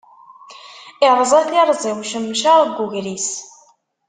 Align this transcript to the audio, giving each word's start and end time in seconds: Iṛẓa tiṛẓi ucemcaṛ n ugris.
Iṛẓa 1.07 1.41
tiṛẓi 1.49 1.91
ucemcaṛ 2.01 2.59
n 2.67 2.75
ugris. 2.83 3.29